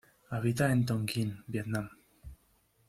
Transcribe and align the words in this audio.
Habita 0.31 0.71
en 0.71 0.83
Tonkín 0.87 1.43
Vietnam. 1.45 1.87